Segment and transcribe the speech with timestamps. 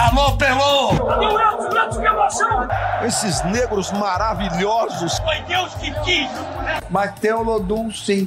[0.00, 0.92] Alô, Pelô!
[1.90, 2.66] que emoção!
[3.04, 5.18] Esses negros maravilhosos.
[5.18, 6.30] Foi Deus que quis.
[6.88, 8.26] Mas tem o Lodum, sim.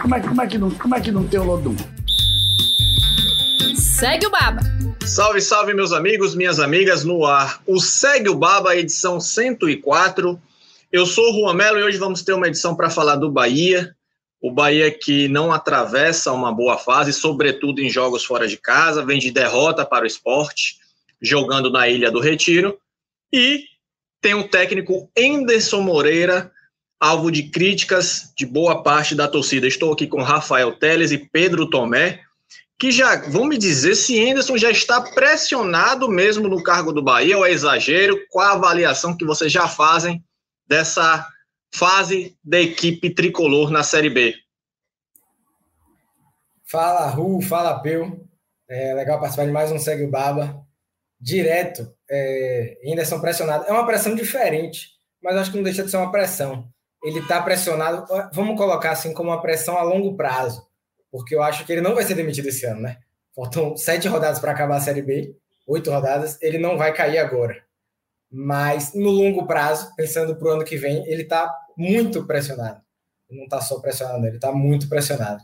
[0.00, 1.74] como, é, como, é que não, como é que não tem o Lodum?
[3.74, 4.62] Segue o Baba.
[5.04, 7.60] Salve, salve, meus amigos, minhas amigas, no ar.
[7.66, 10.40] O Segue o Baba, edição 104.
[10.92, 13.92] Eu sou o Juan Melo e hoje vamos ter uma edição para falar do Bahia.
[14.44, 19.18] O Bahia que não atravessa uma boa fase, sobretudo em jogos fora de casa, vem
[19.18, 20.76] de derrota para o esporte,
[21.18, 22.78] jogando na Ilha do Retiro.
[23.32, 23.64] E
[24.20, 26.52] tem o técnico Enderson Moreira,
[27.00, 29.66] alvo de críticas de boa parte da torcida.
[29.66, 32.20] Estou aqui com Rafael Teles e Pedro Tomé
[32.78, 37.38] que já, vão me dizer se Anderson já está pressionado mesmo no cargo do Bahia
[37.38, 38.20] ou é exagero?
[38.28, 40.22] Qual a avaliação que vocês já fazem
[40.68, 41.26] dessa
[41.74, 44.34] fase da equipe tricolor na Série B?
[46.64, 48.24] Fala, Ru, fala, Peu.
[48.68, 50.64] É legal participar de mais um Segue o Baba.
[51.20, 53.64] Direto, é, Anderson pressionado.
[53.66, 54.90] É uma pressão diferente,
[55.22, 56.68] mas acho que não deixa de ser uma pressão.
[57.02, 60.66] Ele está pressionado, vamos colocar assim, como uma pressão a longo prazo
[61.14, 62.98] porque eu acho que ele não vai ser demitido esse ano, né?
[63.36, 67.62] Faltam sete rodadas para acabar a Série B, oito rodadas, ele não vai cair agora.
[68.36, 72.80] Mas no longo prazo, pensando para o ano que vem, ele está muito pressionado.
[73.30, 75.40] não está só pressionado, ele está muito pressionado.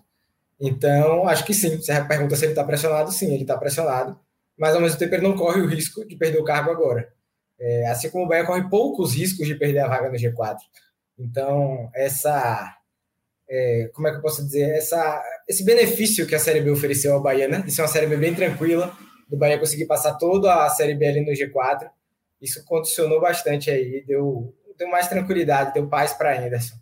[0.61, 1.77] Então, acho que sim.
[1.77, 4.19] Você pergunta se ele está pressionado, sim, ele está pressionado.
[4.59, 7.09] Mas ao mesmo tempo ele não corre o risco de perder o cargo agora.
[7.61, 10.57] É, assim como o Bahia corre poucos riscos de perder a vaga no G4.
[11.17, 12.77] Então, essa
[13.49, 17.15] é, como é que eu posso dizer, essa, esse benefício que a Série B ofereceu
[17.15, 17.63] ao Bahia, né?
[17.67, 18.97] Isso é uma Série B bem tranquila,
[19.29, 21.89] do Bahia conseguir passar toda a Série B ali no G4.
[22.41, 26.77] Isso condicionou bastante aí, deu, deu mais tranquilidade, deu paz para Anderson.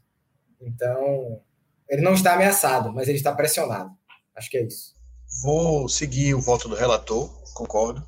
[0.60, 1.40] Então,
[1.88, 3.90] ele não está ameaçado, mas ele está pressionado.
[4.36, 4.94] Acho que é isso.
[5.42, 8.06] Vou seguir o voto do relator, concordo.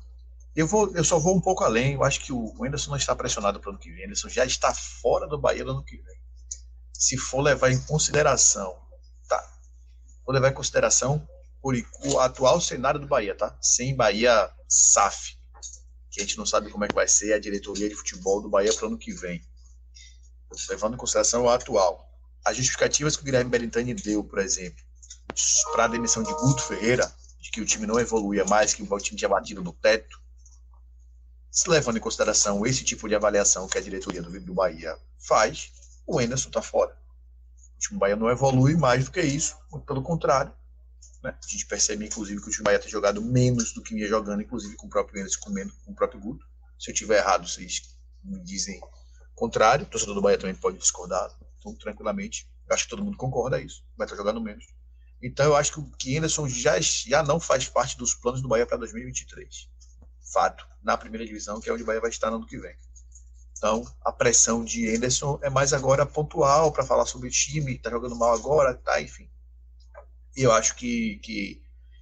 [0.55, 1.93] Eu, vou, eu só vou um pouco além.
[1.93, 4.05] Eu acho que o Anderson não está pressionado para o ano que vem.
[4.05, 6.21] Anderson já está fora do Bahia no ano que vem
[7.01, 8.79] se for levar em consideração,
[9.27, 9.43] tá?
[10.23, 11.27] Vou levar em consideração
[11.63, 13.57] o atual cenário do Bahia, tá?
[13.59, 15.35] Sem Bahia SAF,
[16.11, 18.49] que a gente não sabe como é que vai ser a diretoria de futebol do
[18.49, 19.41] Bahia para o ano que vem.
[20.69, 22.09] Levando em consideração o atual.
[22.43, 24.83] As justificativas que o Guilherme Belintani deu, por exemplo,
[25.71, 28.99] para a demissão de Guto Ferreira, de que o time não evoluía mais, que o
[28.99, 30.19] time tinha batido no teto,
[31.49, 35.71] se levando em consideração esse tipo de avaliação que a diretoria do, do Bahia faz,
[36.05, 36.97] o Enderson está fora.
[37.75, 40.53] O time Bahia não evolui mais do que isso, pelo contrário.
[41.23, 41.37] Né?
[41.37, 44.41] A gente percebe, inclusive, que o time Bahia tem jogado menos do que vinha jogando,
[44.41, 46.45] inclusive com o próprio Enderson, com, com o próprio Guto.
[46.79, 48.79] Se eu tiver errado, vocês me dizem
[49.35, 49.85] contrário.
[49.85, 52.49] O torcedor do Bahia também pode discordar, então, tranquilamente.
[52.69, 53.83] Acho que todo mundo concorda a isso.
[53.97, 54.65] Vai estar jogando menos.
[55.21, 58.47] Então, eu acho que o que Anderson já, já não faz parte dos planos do
[58.47, 59.69] Bahia para 2023.
[60.33, 60.65] Fato.
[60.81, 62.75] Na primeira divisão, que é onde o Bahia vai estar no ano que vem.
[63.55, 67.91] Então, a pressão de Anderson é mais agora pontual para falar sobre o time, tá
[67.91, 69.29] jogando mal agora, tá, enfim.
[70.35, 71.61] E eu acho que, que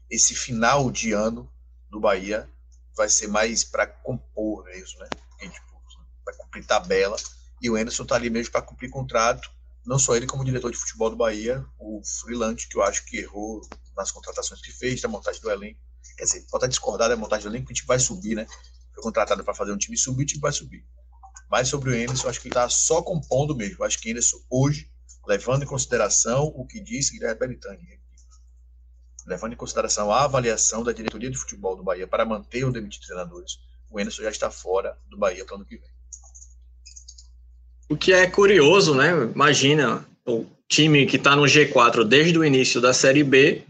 [0.10, 1.52] esse final de ano
[1.90, 2.50] do Bahia
[2.96, 5.10] vai ser mais para compor mesmo, né?
[5.40, 5.82] Tipo,
[6.24, 7.18] para cumprir tabela.
[7.62, 9.50] E o Anderson tá ali mesmo para cumprir contrato.
[9.86, 13.18] Não só ele, como diretor de futebol do Bahia, o Freeland, que eu acho que
[13.18, 13.62] errou
[13.96, 15.80] nas contratações que fez, da montagem do elenco.
[16.18, 18.46] Quer dizer, pode estar discordado da montagem do elenco, porque a gente vai subir, né?
[18.94, 20.86] Foi contratado para fazer um time subir, o time vai subir.
[21.50, 23.84] Mas sobre o Emerson, acho que ele está só compondo mesmo.
[23.84, 24.92] Acho que Emerson, hoje,
[25.26, 28.00] levando em consideração o que disse Guilherme Belitani,
[29.26, 33.02] levando em consideração a avaliação da diretoria de futebol do Bahia para manter ou demitir
[33.02, 33.60] treinadores,
[33.90, 35.90] o Emerson já está fora do Bahia para o ano que vem.
[37.90, 39.12] O que é curioso, né?
[39.34, 43.66] Imagina o time que está no G4 desde o início da Série B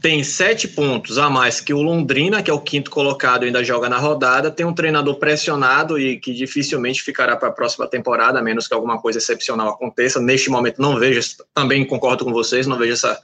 [0.00, 3.88] tem sete pontos a mais que o Londrina, que é o quinto colocado, ainda joga
[3.88, 4.48] na rodada.
[4.48, 8.74] Tem um treinador pressionado e que dificilmente ficará para a próxima temporada, a menos que
[8.74, 10.20] alguma coisa excepcional aconteça.
[10.20, 11.20] Neste momento, não vejo,
[11.52, 13.20] também concordo com vocês, não vejo essa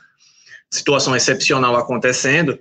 [0.71, 2.59] situação excepcional acontecendo.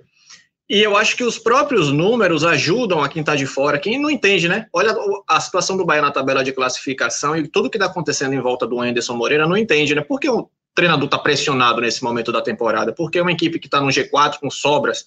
[0.68, 4.08] E eu acho que os próprios números ajudam a quem está de fora, quem não
[4.08, 4.66] entende, né?
[4.72, 4.94] Olha
[5.28, 8.66] a situação do Bahia na tabela de classificação e tudo que está acontecendo em volta
[8.66, 10.02] do Anderson Moreira não entende, né?
[10.02, 13.80] Porque o treinador está pressionado nesse momento da temporada, porque é uma equipe que está
[13.80, 15.06] no G4 com sobras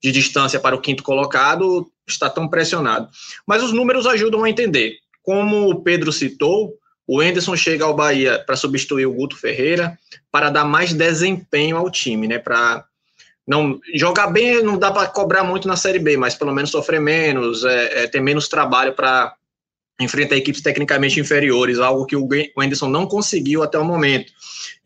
[0.00, 3.08] de distância para o quinto colocado está tão pressionado.
[3.46, 4.94] Mas os números ajudam a entender.
[5.22, 6.74] Como o Pedro citou,
[7.12, 9.98] o Enderson chega ao Bahia para substituir o Guto Ferreira,
[10.30, 12.38] para dar mais desempenho ao time, né?
[12.38, 12.84] Para
[13.44, 17.00] não jogar bem, não dá para cobrar muito na Série B, mas pelo menos sofrer
[17.00, 19.34] menos, é, é, ter menos trabalho para
[20.00, 22.28] enfrentar equipes tecnicamente inferiores, algo que o
[22.62, 24.32] Enderson não conseguiu até o momento.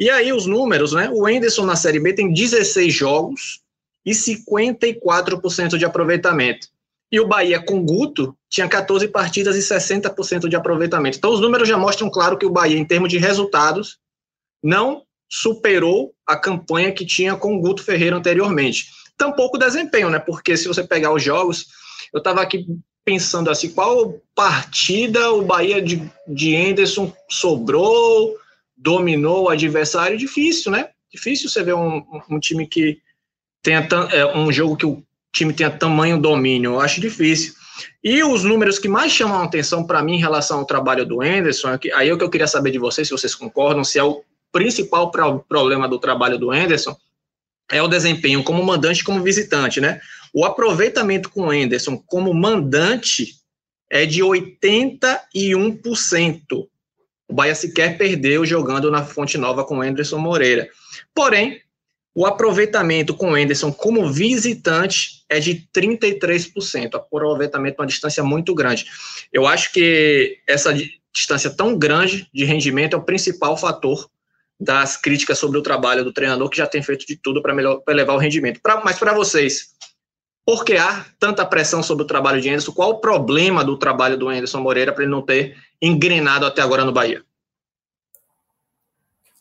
[0.01, 1.11] E aí os números, né?
[1.13, 3.61] O Enderson na Série B tem 16 jogos
[4.03, 6.69] e 54% de aproveitamento.
[7.15, 11.17] E o Bahia com Guto tinha 14 partidas e 60% de aproveitamento.
[11.17, 13.99] Então os números já mostram claro que o Bahia, em termos de resultados,
[14.61, 18.89] não superou a campanha que tinha com o Guto Ferreira anteriormente.
[19.17, 20.19] Tampouco desempenho, né?
[20.19, 21.67] Porque se você pegar os jogos,
[22.13, 22.67] eu estava aqui
[23.05, 28.37] pensando assim, qual partida o Bahia de, de Anderson sobrou,
[28.77, 30.19] dominou o adversário?
[30.19, 30.89] Difícil, né?
[31.13, 32.99] Difícil você ver um, um time que
[33.63, 35.04] tenha é, um jogo que o
[35.35, 36.73] time tenha tamanho domínio.
[36.73, 37.53] Eu acho difícil.
[38.03, 41.21] E os números que mais chamam a atenção para mim em relação ao trabalho do
[41.21, 44.05] Anderson, aí é o que eu queria saber de vocês, se vocês concordam, se é
[44.05, 44.23] o
[44.53, 46.97] principal problema do trabalho do Anderson,
[47.71, 50.01] é o desempenho como mandante e como visitante, né?
[50.33, 53.35] O aproveitamento com o Anderson como mandante
[53.91, 56.69] é de 81%.
[57.27, 60.69] O Bahia sequer perdeu jogando na Fonte Nova com o Anderson Moreira.
[61.15, 61.61] Porém,
[62.15, 66.95] o aproveitamento com o Anderson como visitante é de 33%.
[66.95, 68.87] Aproveitamento uma distância muito grande.
[69.33, 70.73] Eu acho que essa
[71.13, 74.09] distância tão grande de rendimento é o principal fator
[74.59, 77.55] das críticas sobre o trabalho do treinador, que já tem feito de tudo para
[77.89, 78.61] elevar o rendimento.
[78.63, 79.75] Pra, mas para vocês,
[80.47, 82.73] por que há tanta pressão sobre o trabalho de Anderson?
[82.73, 86.85] Qual o problema do trabalho do Anderson Moreira para ele não ter engrenado até agora
[86.85, 87.23] no Bahia?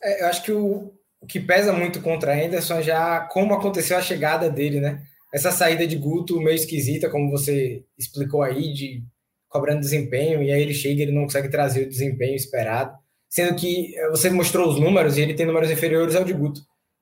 [0.02, 3.96] É, eu acho que o, o que pesa muito contra Anderson é já como aconteceu
[3.96, 5.02] a chegada dele, né?
[5.34, 9.02] Essa saída de Guto meio esquisita, como você explicou aí, de
[9.48, 12.96] cobrando desempenho, e aí ele chega e ele não consegue trazer o desempenho esperado,
[13.28, 16.60] sendo que eh, você mostrou os números e ele tem números inferiores ao de Guto.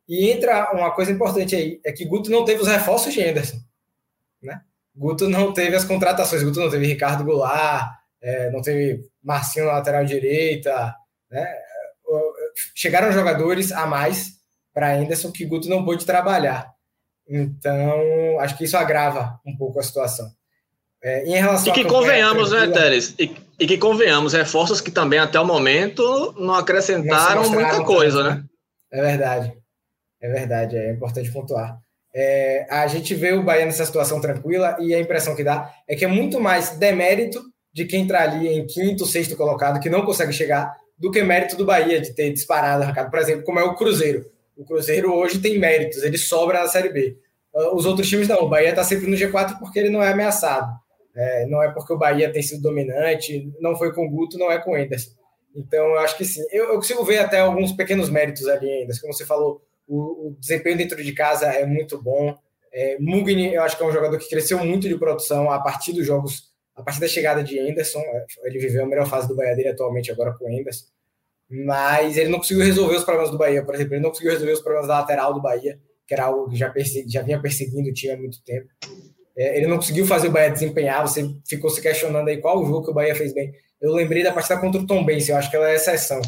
[0.09, 3.59] E entra uma coisa importante aí, é que Guto não teve os reforços de Anderson,
[4.43, 4.63] né?
[4.97, 9.73] Guto não teve as contratações, Guto não teve Ricardo Goulart, é, não teve Marcinho na
[9.73, 10.95] lateral direita,
[11.31, 11.47] né?
[12.75, 14.39] chegaram jogadores a mais
[14.73, 16.72] para Anderson que Guto não pôde trabalhar.
[17.35, 20.31] Então, acho que isso agrava um pouco a situação.
[21.03, 23.15] É, em relação e que convenhamos, né, Teres?
[23.19, 28.23] E, e, que convenhamos, reforços que também até o momento não acrescentaram não muita coisa,
[28.23, 28.45] né?
[28.93, 29.53] É verdade.
[30.21, 31.79] É verdade, é importante pontuar.
[32.15, 35.97] É, a gente vê o Bahia nessa situação tranquila e a impressão que dá é
[35.97, 37.43] que é muito mais demérito
[37.73, 41.57] de quem está ali em quinto, sexto colocado, que não consegue chegar, do que mérito
[41.57, 43.11] do Bahia de ter disparado, Ricardo.
[43.11, 44.31] Por exemplo, como é o Cruzeiro.
[44.57, 47.17] O Cruzeiro hoje tem méritos, ele sobra na Série B.
[47.55, 48.43] Ah, os outros times não.
[48.43, 50.71] O Bahia está sempre no G4 porque ele não é ameaçado.
[51.15, 54.51] É, não é porque o Bahia tem sido dominante, não foi com o Guto, não
[54.51, 55.11] é com o Enderson.
[55.55, 56.43] Então, eu acho que sim.
[56.51, 58.95] Eu, eu, consigo ver até alguns pequenos méritos ali ainda.
[59.01, 62.35] Como você falou, o, o desempenho dentro de casa é muito bom.
[62.73, 65.93] É, Mugni, eu acho que é um jogador que cresceu muito de produção a partir
[65.93, 69.37] dos jogos a partir da chegada de Anderson, é, ele viveu a melhor fase do
[69.37, 70.87] Bahia dele atualmente agora com Anderson,
[71.49, 74.53] mas ele não conseguiu resolver os problemas do Bahia, por exemplo, ele não conseguiu resolver
[74.53, 76.73] os problemas da lateral do Bahia, que era algo que já,
[77.07, 78.69] já vinha perseguindo o time há muito tempo.
[79.37, 82.67] É, ele não conseguiu fazer o Bahia desempenhar, você ficou se questionando aí qual o
[82.67, 83.53] jogo que o Bahia fez bem.
[83.81, 86.21] Eu lembrei da partida contra o Tom Benz, eu acho que ela é exceção.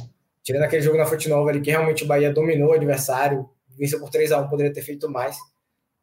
[0.42, 3.48] Tirando aquele jogo na Fonte Nova ali, que realmente o Bahia dominou o adversário,
[3.78, 5.36] venceu por 3 a 1 poderia ter feito mais.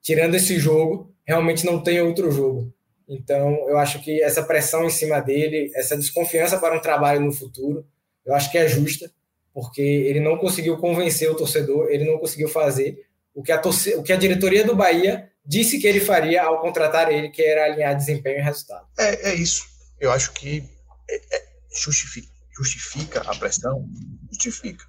[0.02, 2.74] Tirando esse jogo, realmente não tem outro jogo.
[3.08, 7.32] Então, eu acho que essa pressão em cima dele, essa desconfiança para um trabalho no
[7.32, 7.86] futuro,
[8.26, 9.12] eu acho que é justa,
[9.54, 12.98] porque ele não conseguiu convencer o torcedor, ele não conseguiu fazer
[13.34, 13.96] o que a, torce...
[13.96, 17.66] o que a diretoria do Bahia disse que ele faria ao contratar ele, que era
[17.66, 18.88] alinhar desempenho e resultado.
[18.98, 19.66] É, é isso.
[20.00, 20.64] Eu acho que
[21.10, 23.88] é, é, justifica, justifica a pressão,
[24.32, 24.86] justifica.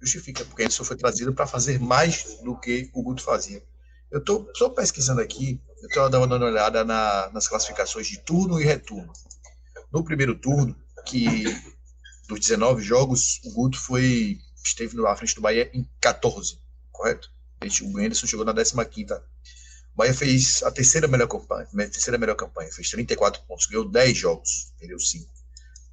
[0.00, 3.62] Justifica, porque ele só foi trazido para fazer mais do que o Guto fazia.
[4.10, 8.60] Eu estou só pesquisando aqui, eu estou dando uma olhada na, nas classificações de turno
[8.60, 9.12] e retorno.
[9.90, 11.44] No primeiro turno, que
[12.28, 16.58] dos 19 jogos, o Guto foi, esteve na frente do Bahia em 14,
[16.92, 17.33] correto?
[17.82, 22.70] O Anderson chegou na 15 O Bahia fez a terceira melhor campanha, terceira melhor campanha,
[22.72, 25.30] fez 34 pontos, ganhou 10 jogos, perdeu 5.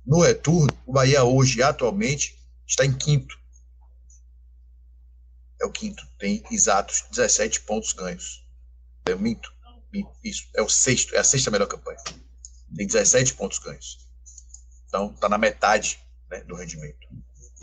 [0.06, 2.38] No retorno, o Bahia hoje, atualmente,
[2.68, 3.42] está em quinto
[5.62, 8.44] é o quinto, tem exatos 17 pontos ganhos.
[9.06, 9.54] Eu minto,
[10.24, 12.00] isso, é o sexto, é a sexta melhor campanha.
[12.75, 14.10] Tem 17 pontos ganhos.
[14.88, 16.00] Então, está na metade
[16.30, 17.08] né, do rendimento.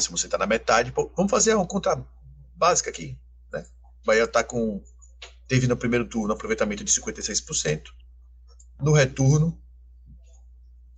[0.00, 2.00] Se você está na metade, vamos fazer uma conta
[2.54, 3.18] básica aqui.
[4.08, 4.82] Bahia está com.
[5.46, 7.88] Teve no primeiro turno aproveitamento de 56%.
[8.80, 9.60] No retorno,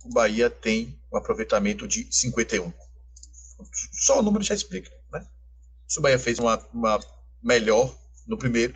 [0.05, 2.73] o Bahia tem um aproveitamento de 51%.
[3.91, 4.89] Só o número já explica.
[5.11, 5.25] Né?
[5.87, 6.99] Se o Bahia fez uma, uma
[7.43, 7.93] melhor
[8.25, 8.73] no primeiro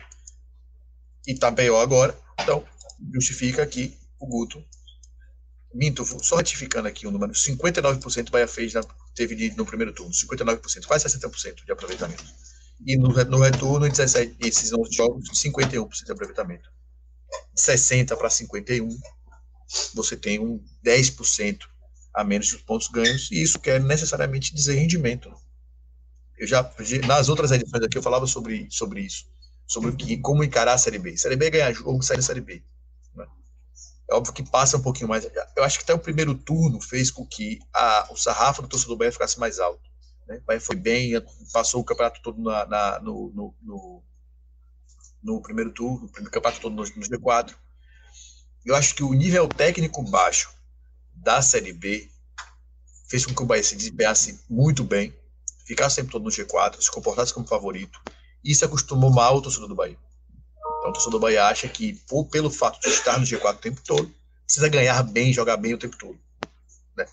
[1.26, 2.64] e está pior agora, então
[3.14, 4.62] justifica aqui o Guto.
[5.74, 8.82] Minto, só ratificando aqui o número: 59% o Bahia fez, na,
[9.14, 12.24] teve no primeiro turno, 59%, quase 60% de aproveitamento.
[12.84, 16.70] E no, no retorno, em 17, esses 11 jogos, 51% de aproveitamento.
[17.54, 18.88] 60 para 51,
[19.94, 21.60] você tem um 10%
[22.14, 25.30] a menos de pontos ganhos, e isso quer necessariamente dizer rendimento.
[26.38, 26.70] Eu já,
[27.06, 29.26] nas outras edições aqui, eu falava sobre, sobre isso,
[29.66, 31.16] sobre o que, como encarar a Série B.
[31.16, 32.62] Série B é ganhar jogo, Série Série B.
[33.14, 33.26] Né?
[34.10, 35.28] É óbvio que passa um pouquinho mais.
[35.54, 38.96] Eu acho que até o primeiro turno fez com que a, o sarrafo do torcedor
[38.96, 39.90] Bahia ficasse mais alto.
[40.26, 40.38] Né?
[40.38, 41.12] O Bahia foi bem,
[41.52, 44.02] passou o campeonato todo na, na no, no, no,
[45.22, 47.54] no, primeiro turno, o primeiro campeonato todo no, no G4.
[48.64, 50.52] Eu acho que o nível técnico baixo
[51.14, 52.10] da Série B
[53.08, 55.14] fez com que o Bahia se desempenhasse muito bem,
[55.64, 58.00] ficasse sempre todo no G4, se comportasse como favorito.
[58.44, 59.98] Isso acostumou mal o torcedor do Bahia.
[60.78, 63.58] Então, o torcedor do Bahia acha que, por, pelo fato de estar no G4 o
[63.58, 64.12] tempo todo,
[64.44, 66.18] precisa ganhar bem, jogar bem o tempo todo.
[66.96, 67.06] Né?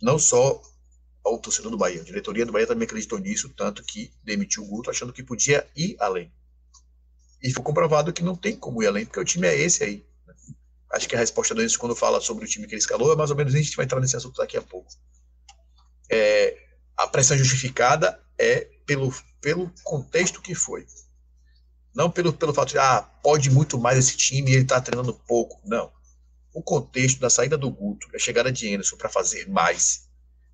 [0.00, 0.60] Não só
[1.30, 4.66] o torcedor do Bahia, a diretoria do Bahia também acreditou nisso, tanto que demitiu o
[4.66, 6.32] Guto achando que podia ir além.
[7.42, 10.04] E foi comprovado que não tem como ir além, porque o time é esse aí.
[10.92, 13.30] Acho que a resposta do quando fala sobre o time que ele escalou, é mais
[13.30, 14.90] ou menos a gente vai entrar nesse assunto daqui a pouco.
[16.10, 16.56] É,
[16.96, 20.86] a pressão justificada é pelo, pelo contexto que foi.
[21.94, 25.14] Não pelo, pelo fato de, ah, pode muito mais esse time e ele está treinando
[25.14, 25.60] pouco.
[25.64, 25.92] Não.
[26.52, 30.09] O contexto da saída do Guto a chegada de Anderson para fazer mais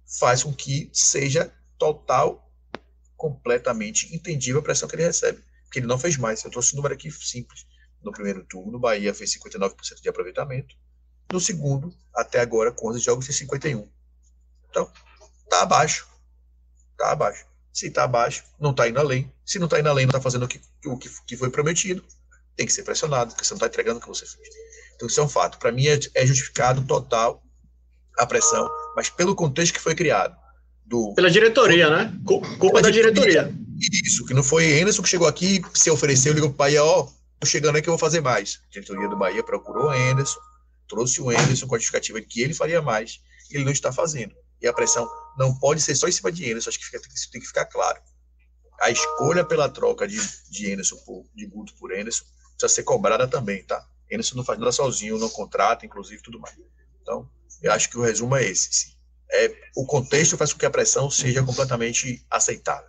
[0.06, 2.50] faz com que seja total,
[3.16, 5.42] completamente entendível a pressão que ele recebe.
[5.64, 6.44] Porque ele não fez mais.
[6.44, 7.66] Eu trouxe um número aqui simples.
[8.02, 10.76] No primeiro turno, o Bahia fez 59% de aproveitamento.
[11.32, 13.88] No segundo, até agora, com 11 jogos, tem 51%.
[14.70, 14.90] Então,
[15.50, 16.06] tá abaixo.
[16.96, 17.44] Tá abaixo.
[17.72, 19.30] Se tá abaixo, não tá indo além.
[19.44, 22.02] Se não tá indo além, não tá fazendo o que, o que foi prometido,
[22.56, 24.48] tem que ser pressionado, porque você não tá entregando o que você fez.
[24.94, 25.58] Então, isso é um fato.
[25.58, 27.42] Para mim, é, é justificado total
[28.16, 30.34] a pressão, mas pelo contexto que foi criado.
[30.86, 32.18] Do, Pela diretoria, né?
[32.58, 33.54] Culpa da diretoria.
[33.78, 37.06] Isso, que não foi Anderson que chegou aqui, se ofereceu, ligou pro Bahia, ó,
[37.38, 38.60] tô chegando aqui, eu vou fazer mais.
[38.68, 40.40] A diretoria do Bahia procurou o Anderson,
[40.88, 43.92] trouxe o Anderson com a justificativa de que ele faria mais, e ele não está
[43.92, 44.34] fazendo.
[44.62, 47.30] E a pressão não pode ser só em cima de Anderson, acho que fica, isso
[47.30, 48.00] tem que ficar claro.
[48.80, 53.28] A escolha pela troca de, de Anderson por, de Guto por Anderson precisa ser cobrada
[53.28, 53.84] também, tá?
[54.10, 56.56] Anderson não faz nada sozinho, não contrata, inclusive, tudo mais.
[57.02, 57.28] Então,
[57.62, 58.68] eu acho que o resumo é esse.
[58.72, 58.96] Sim.
[59.32, 62.88] É, o contexto faz com que a pressão seja completamente aceitável.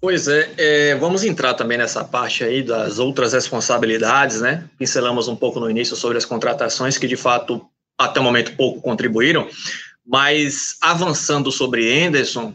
[0.00, 4.68] Pois é, é, vamos entrar também nessa parte aí das outras responsabilidades, né?
[4.76, 7.64] Pincelamos um pouco no início sobre as contratações que de fato
[7.96, 9.48] até o momento pouco contribuíram,
[10.04, 12.52] mas avançando sobre Anderson,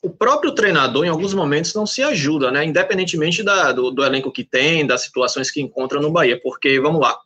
[0.00, 2.64] o próprio treinador em alguns momentos não se ajuda, né?
[2.64, 7.00] Independentemente da, do, do elenco que tem, das situações que encontra no Bahia, porque vamos
[7.00, 7.18] lá,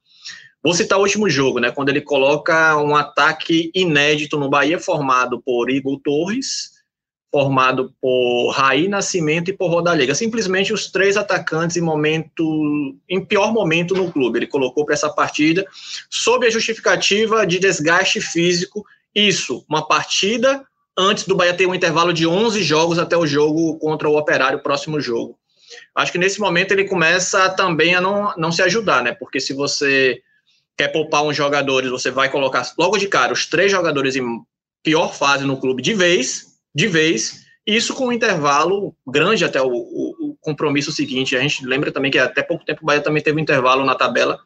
[0.63, 1.71] Vou citar o último jogo, né?
[1.71, 6.81] Quando ele coloca um ataque inédito no Bahia, formado por Igor Torres,
[7.31, 10.15] formado por Raí Nascimento e por Rodalega.
[10.15, 14.41] Simplesmente os três atacantes em momento, em pior momento no clube.
[14.41, 15.65] Ele colocou para essa partida
[16.11, 18.85] sob a justificativa de desgaste físico.
[19.15, 20.63] Isso, uma partida
[20.99, 24.63] antes do Bahia ter um intervalo de 11 jogos até o jogo contra o Operário,
[24.63, 25.39] próximo jogo.
[25.95, 29.13] Acho que nesse momento ele começa também a não, não se ajudar, né?
[29.13, 30.21] Porque se você
[30.77, 34.25] quer poupar uns jogadores, você vai colocar logo de cara os três jogadores em
[34.83, 39.69] pior fase no clube de vez, de vez, isso com um intervalo grande até o,
[39.69, 41.37] o, o compromisso seguinte.
[41.37, 43.95] A gente lembra também que até pouco tempo o Bahia também teve um intervalo na
[43.95, 44.41] tabela.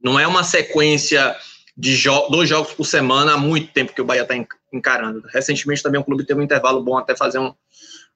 [0.00, 1.36] Não é uma sequência
[1.76, 4.34] de jo dois jogos por semana há muito tempo que o Bahia está
[4.72, 5.22] encarando.
[5.32, 7.52] Recentemente também o clube teve um intervalo bom até fazer um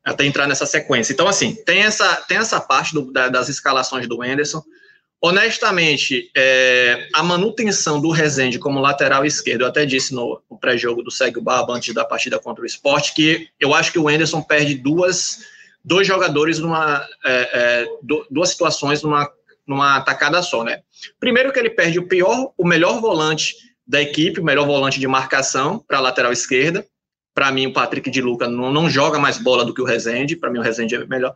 [0.05, 1.13] até entrar nessa sequência.
[1.13, 4.63] Então assim tem essa tem essa parte do, da, das escalações do Enderson
[5.23, 11.03] Honestamente, é, a manutenção do Rezende como lateral esquerdo, eu até disse no, no pré-jogo
[11.03, 14.11] do Segue o Barba antes da partida contra o esporte, que eu acho que o
[14.11, 15.41] Enderson perde duas,
[15.85, 17.87] dois jogadores numa é, é,
[18.31, 19.31] duas situações numa,
[19.67, 20.81] numa atacada só, né?
[21.19, 23.55] Primeiro que ele perde o pior, o melhor volante
[23.87, 26.87] da equipe, o melhor volante de marcação para a lateral esquerda.
[27.35, 30.35] Para mim, o Patrick de Luca não, não joga mais bola do que o Rezende.
[30.35, 31.35] Para mim, o Rezende é melhor.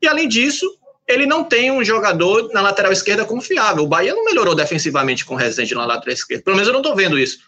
[0.00, 0.66] E além disso,
[1.08, 3.84] ele não tem um jogador na lateral esquerda confiável.
[3.84, 6.42] O Bahia não melhorou defensivamente com o Rezende na lateral esquerda.
[6.42, 7.38] Pelo menos eu não estou vendo isso.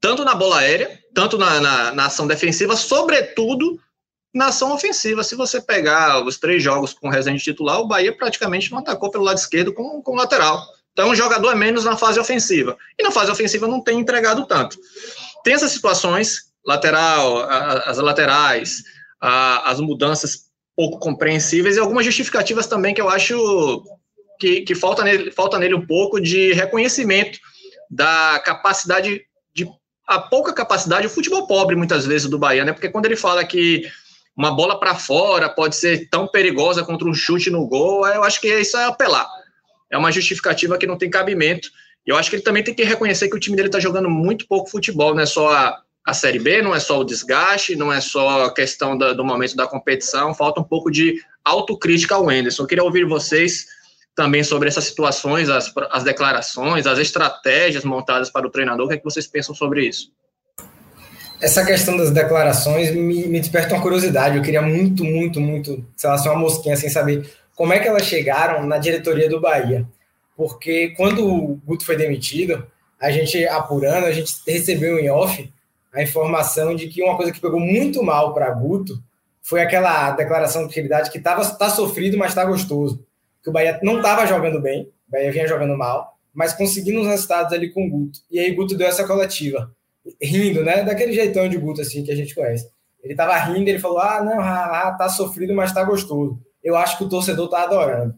[0.00, 3.78] Tanto na bola aérea, tanto na, na, na, ação defensiva, sobretudo
[4.34, 5.22] na ação ofensiva.
[5.22, 9.10] Se você pegar os três jogos com o Rezende titular, o Bahia praticamente não atacou
[9.10, 10.66] pelo lado esquerdo com, com o lateral.
[10.92, 12.76] Então, um jogador é menos na fase ofensiva.
[12.98, 14.76] E na fase ofensiva não tem entregado tanto.
[15.44, 18.82] Tem essas situações, lateral, as laterais,
[19.20, 20.49] as mudanças
[20.80, 23.84] pouco compreensíveis e algumas justificativas também que eu acho
[24.38, 27.38] que, que falta, nele, falta nele um pouco de reconhecimento
[27.90, 29.20] da capacidade
[29.54, 29.68] de
[30.06, 32.72] a pouca capacidade, o futebol pobre muitas vezes do Bahia, né?
[32.72, 33.82] Porque quando ele fala que
[34.34, 38.40] uma bola para fora pode ser tão perigosa contra um chute no gol, eu acho
[38.40, 39.28] que isso é apelar.
[39.90, 41.68] É uma justificativa que não tem cabimento.
[42.06, 44.48] Eu acho que ele também tem que reconhecer que o time dele está jogando muito
[44.48, 47.92] pouco futebol, não é só a, a Série B, não é só o desgaste, não
[47.92, 52.28] é só a questão da, do momento da competição, falta um pouco de autocrítica ao
[52.28, 52.62] Anderson.
[52.62, 53.66] Eu queria ouvir vocês
[54.14, 58.86] também sobre essas situações, as, as declarações, as estratégias montadas para o treinador.
[58.86, 60.12] O que, é que vocês pensam sobre isso?
[61.40, 64.36] Essa questão das declarações me, me desperta uma curiosidade.
[64.36, 67.88] Eu queria muito, muito, muito, sei lá, ser uma mosquinha sem saber como é que
[67.88, 69.86] elas chegaram na diretoria do Bahia.
[70.36, 72.66] Porque quando o Guto foi demitido,
[73.00, 75.50] a gente apurando, a gente recebeu em off
[75.92, 79.02] a informação de que uma coisa que pegou muito mal para Guto
[79.42, 83.04] foi aquela declaração de utilidade que estava tá sofrido, mas está gostoso.
[83.42, 87.06] Que o Bahia não estava jogando bem, o Bahia vinha jogando mal, mas conseguindo os
[87.06, 88.20] resultados ali com o Guto.
[88.30, 89.70] E aí Guto deu essa coletiva
[90.20, 90.82] rindo, né?
[90.82, 92.70] Daquele jeitão de Guto, assim, que a gente conhece.
[93.02, 96.40] Ele tava rindo, ele falou: ah, não, ah, tá sofrido, mas tá gostoso.
[96.62, 98.14] Eu acho que o torcedor tá adorando.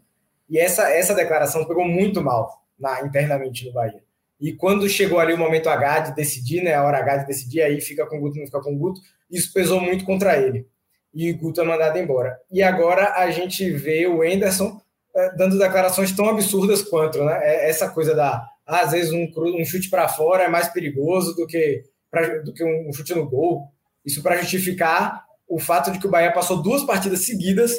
[0.49, 4.03] E essa, essa declaração pegou muito mal na, internamente no Bahia.
[4.43, 6.73] E quando chegou ali o momento H de decidir, né?
[6.73, 8.99] A hora H de decidir, aí fica com o Guto, não fica com o Guto,
[9.31, 10.67] isso pesou muito contra ele.
[11.13, 12.37] E o Guto é mandado embora.
[12.51, 14.81] E agora a gente vê o Enderson
[15.15, 17.39] é, dando declarações tão absurdas quanto, né?
[17.41, 21.47] É essa coisa da às vezes um, um chute para fora é mais perigoso do
[21.47, 21.81] que,
[22.11, 23.71] pra, do que um chute no gol.
[24.05, 27.77] Isso para justificar o fato de que o Bahia passou duas partidas seguidas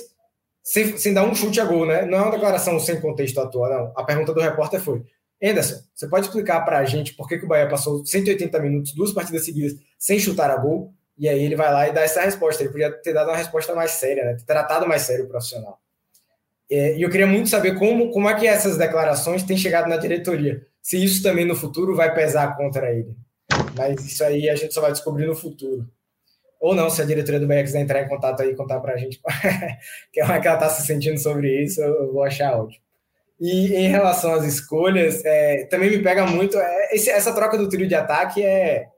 [0.62, 2.06] sem, sem dar um chute a gol, né?
[2.06, 3.92] Não é uma declaração sem contexto atual, não.
[3.94, 5.02] A pergunta do repórter foi:
[5.42, 8.94] Anderson, você pode explicar para a gente por que, que o Bahia passou 180 minutos,
[8.94, 10.94] duas partidas seguidas, sem chutar a gol?
[11.16, 12.62] E aí ele vai lá e dá essa resposta.
[12.62, 14.34] Ele podia ter dado uma resposta mais séria, né?
[14.34, 15.78] Ter tratado mais sério o profissional.
[16.70, 19.96] É, e eu queria muito saber como, como é que essas declarações têm chegado na
[19.96, 23.16] diretoria se isso também no futuro vai pesar contra ele.
[23.74, 25.88] Mas isso aí a gente só vai descobrir no futuro.
[26.60, 28.92] Ou não, se a diretoria do Bahia quiser entrar em contato aí e contar para
[28.92, 29.18] a gente
[30.12, 32.83] que é que ela está se sentindo sobre isso, eu vou achar ótimo.
[33.40, 36.56] E em relação às escolhas, é, também me pega muito.
[36.58, 38.88] É, esse, essa troca do trio de ataque é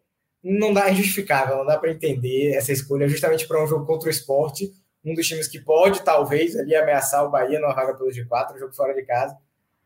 [0.42, 4.08] não dá é injustificável, não dá para entender essa escolha justamente para um jogo contra
[4.08, 4.70] o esporte,
[5.04, 8.58] um dos times que pode talvez ali ameaçar o Bahia numa vaga pelo G4, um
[8.58, 9.36] jogo fora de casa.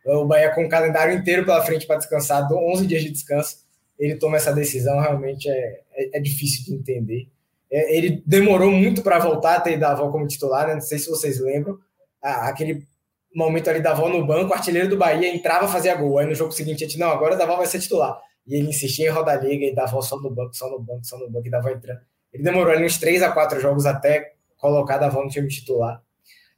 [0.05, 3.59] O Bahia com o calendário inteiro pela frente para descansar, 11 dias de descanso,
[3.98, 7.29] ele toma essa decisão, realmente é, é, é difícil de entender.
[7.70, 10.74] É, ele demorou muito para voltar a ter Davó como titular, né?
[10.74, 11.79] não sei se vocês lembram,
[12.22, 12.87] ah, aquele
[13.35, 16.85] momento ali Davó no banco, artilheiro do Bahia entrava fazia gol, aí no jogo seguinte
[16.85, 18.19] a gente, não, agora Davó vai ser titular.
[18.47, 21.19] E ele insistia em rodar liga e Davó só no banco, só no banco, só
[21.19, 22.01] no banco, e Davó entrando.
[22.33, 26.03] Ele demorou ali uns 3 a 4 jogos até colocar Davó no time titular.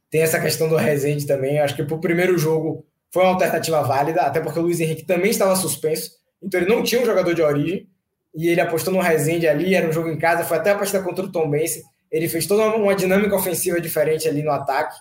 [0.09, 4.21] Tem essa questão do Rezende também, acho que pro primeiro jogo foi uma alternativa válida,
[4.21, 7.41] até porque o Luiz Henrique também estava suspenso, então ele não tinha um jogador de
[7.41, 7.87] origem,
[8.35, 11.01] e ele apostou no Rezende ali, era um jogo em casa, foi até a partida
[11.01, 14.95] contra o Tom Bense, ele fez toda uma dinâmica ofensiva diferente ali no ataque,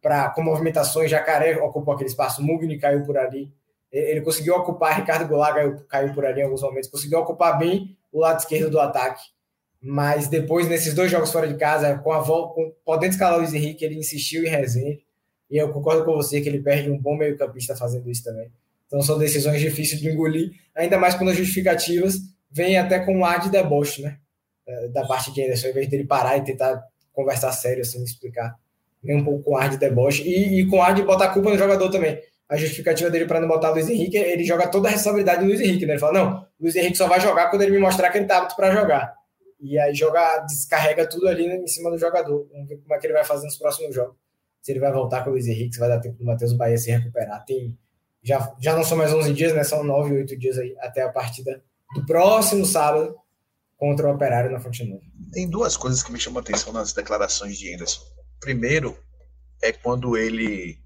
[0.00, 3.52] pra, com movimentações, Jacaré ocupou aquele espaço, Mugni caiu por ali,
[3.92, 7.96] ele conseguiu ocupar, Ricardo Goulart caiu, caiu por ali em alguns momentos, conseguiu ocupar bem
[8.12, 9.22] o lado esquerdo do ataque,
[9.82, 13.54] mas depois, nesses dois jogos fora de casa, com a volta, podendo escalar o Luiz
[13.54, 15.02] Henrique, ele insistiu em Rezende,
[15.50, 18.52] e eu concordo com você que ele perde um bom meio-campista fazendo isso também.
[18.86, 22.18] Então são decisões difíceis de engolir, ainda mais quando as justificativas
[22.50, 24.18] vêm até com um ar de deboche, né?
[24.66, 28.54] É, da parte de Anderson, ao invés dele parar e tentar conversar sério, assim, explicar.
[29.02, 31.50] Vem um pouco com ar de deboche e, e com ar de botar a culpa
[31.50, 32.20] no jogador também.
[32.48, 35.46] A justificativa dele para não botar o Luiz Henrique, ele joga toda a responsabilidade do
[35.46, 35.92] Luiz Henrique, né?
[35.92, 38.26] Ele fala: não, o Luiz Henrique só vai jogar quando ele me mostrar que ele
[38.26, 39.14] tá apto para jogar.
[39.60, 42.48] E aí joga, descarrega tudo ali em cima do jogador.
[42.50, 44.16] Vamos ver como é que ele vai fazer nos próximos jogos
[44.62, 46.76] se ele vai voltar com o Luiz Henrique, se vai dar tempo do Matheus Bahia
[46.76, 47.44] se recuperar.
[47.44, 47.76] Tem,
[48.22, 49.64] já, já não são mais 11 dias, né?
[49.64, 51.62] São 9, 8 dias aí até a partida
[51.94, 53.16] do próximo sábado
[53.76, 55.02] contra o Operário na Fonte Nova.
[55.32, 58.02] Tem duas coisas que me chamam a atenção nas declarações de Anderson.
[58.40, 58.98] Primeiro,
[59.62, 60.78] é quando ele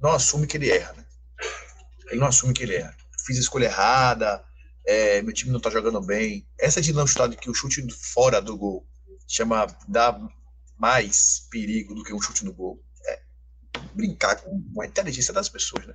[0.00, 1.04] não assume que ele erra, né?
[2.06, 2.94] Ele não assume que ele erra.
[3.26, 4.44] Fiz a escolha errada,
[4.86, 6.46] é, meu time não tá jogando bem.
[6.58, 8.86] Essa estar que o chute fora do gol
[9.26, 10.18] chama dá
[10.78, 12.82] mais perigo do que um chute no gol.
[13.06, 13.20] É
[13.94, 15.94] brincar com a inteligência das pessoas, né?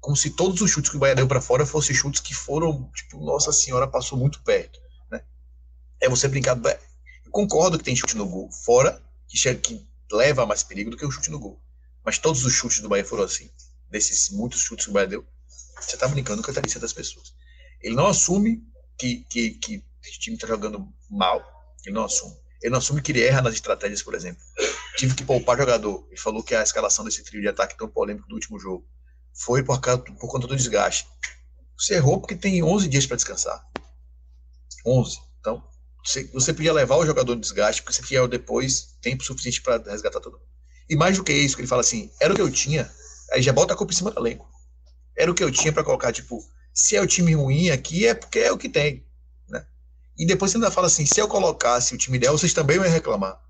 [0.00, 2.90] Como se todos os chutes que o Bahia deu para fora fossem chutes que foram,
[2.94, 4.78] tipo, nossa senhora, passou muito perto,
[5.10, 5.22] né?
[6.00, 6.56] É você brincar.
[7.24, 10.96] Eu concordo que tem chute no gol fora, que, chega, que leva mais perigo do
[10.96, 11.60] que o chute no gol.
[12.04, 13.50] Mas todos os chutes do Bahia foram assim.
[13.90, 15.26] Desses muitos chutes que o Bahia deu,
[15.80, 17.34] você tá brincando com a inteligência das pessoas.
[17.80, 18.62] Ele não assume
[18.98, 21.44] que, que, que o time tá jogando mal,
[21.84, 22.36] ele não assume.
[22.62, 24.42] Ele não assume que ele erra nas estratégias, por exemplo.
[24.96, 26.06] Tive que poupar jogador.
[26.08, 28.86] Ele falou que a escalação desse trio de ataque tão polêmico do último jogo
[29.32, 31.06] foi por, causa, por conta do desgaste.
[31.78, 33.64] Você errou porque tem 11 dias para descansar.
[34.84, 35.20] 11.
[36.06, 39.82] Você, você podia levar o jogador no desgaste, porque você tinha depois tempo suficiente para
[39.90, 40.46] resgatar todo mundo.
[40.88, 42.88] E mais do que isso, que ele fala assim, era o que eu tinha,
[43.32, 44.48] aí já bota a culpa em cima do elenco.
[45.16, 48.14] Era o que eu tinha para colocar, tipo, se é o time ruim aqui, é
[48.14, 49.04] porque é o que tem.
[49.48, 49.66] Né?
[50.16, 52.88] E depois você ainda fala assim, se eu colocasse o time ideal, vocês também vão
[52.88, 53.40] reclamar.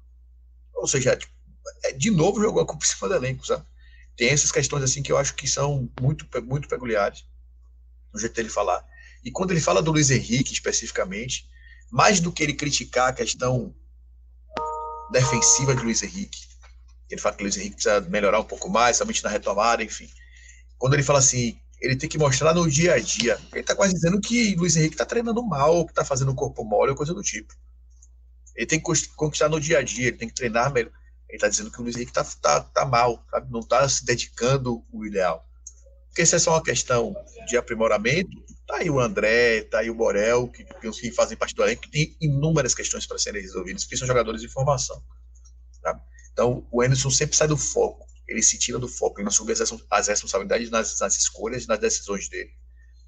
[0.75, 1.33] Ou seja, tipo,
[1.85, 3.67] é, de novo jogou a culpa em cima do elenco, sabe?
[4.17, 7.27] Tem essas questões assim que eu acho que são muito, muito peculiares
[8.15, 8.83] no jeito dele falar.
[9.23, 11.51] E quando ele fala do Luiz Henrique especificamente,
[11.91, 13.75] mais do que ele criticar a questão
[15.11, 16.47] defensiva de Luiz Henrique,
[17.09, 20.09] ele fala que Luiz Henrique precisa melhorar um pouco mais, somente na retomada, enfim.
[20.79, 23.39] Quando ele fala assim, ele tem que mostrar no dia a dia.
[23.53, 26.65] Ele está quase dizendo que Luiz Henrique está treinando mal, que está fazendo o corpo
[26.65, 27.55] mole, ou coisa do tipo.
[28.55, 30.93] Ele tem que conquistar no dia a dia, ele tem que treinar melhor.
[31.29, 33.51] Ele está dizendo que o Luiz Henrique está tá, tá mal, sabe?
[33.51, 35.47] não está se dedicando o ideal.
[36.09, 37.15] Porque se é só uma questão
[37.47, 38.31] de aprimoramento,
[38.67, 41.91] tá aí o André, tá aí o Borel, que, que fazem parte do elenco, que
[41.91, 45.01] tem inúmeras questões para serem resolvidas, porque são jogadores de formação.
[45.81, 46.01] Sabe?
[46.33, 49.53] Então, o Emerson sempre sai do foco, ele se tira do foco, ele não assume
[49.91, 52.51] as responsabilidades nas, nas escolhas, nas decisões dele,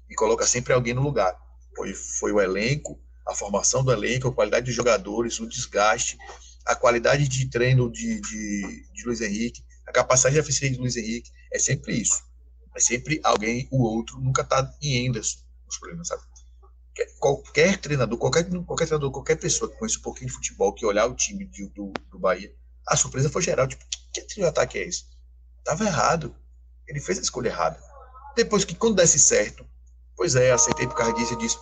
[0.09, 1.37] e coloca sempre alguém no lugar.
[1.75, 6.17] Foi, foi o elenco, a formação do elenco, a qualidade dos jogadores, o desgaste,
[6.65, 10.95] a qualidade de treino de, de, de Luiz Henrique, a capacidade de eficiência de Luiz
[10.95, 12.23] Henrique, é sempre isso.
[12.75, 16.23] É sempre alguém, o outro, nunca está em Enderson nos problemas, sabe?
[17.17, 21.05] Qualquer treinador, qualquer, qualquer treinador, qualquer pessoa que conhece um pouquinho de futebol, que olhar
[21.05, 22.53] o time de, do, do Bahia,
[22.85, 23.67] a surpresa foi geral.
[23.67, 25.05] Tipo, que trio de ataque é esse?
[25.63, 26.35] Tava errado.
[26.85, 27.79] Ele fez a escolha errada.
[28.35, 29.65] Depois que, quando desse certo,
[30.15, 31.57] pois é, aceitei por causa disso e disse,